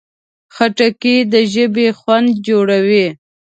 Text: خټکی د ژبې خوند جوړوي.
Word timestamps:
خټکی 0.55 1.15
د 1.31 1.33
ژبې 1.53 1.87
خوند 1.99 2.29
جوړوي. 2.47 3.07